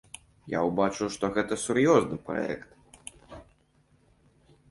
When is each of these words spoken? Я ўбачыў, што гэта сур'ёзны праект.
Я 0.51 0.59
ўбачыў, 0.67 1.07
што 1.15 1.25
гэта 1.35 1.57
сур'ёзны 1.65 2.17
праект. 2.29 3.45